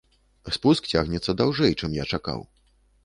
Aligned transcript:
Спуск 0.55 0.89
цягнецца 0.95 1.35
даўжэй, 1.41 1.77
чым 1.81 1.95
я 2.03 2.07
чакаў. 2.19 2.41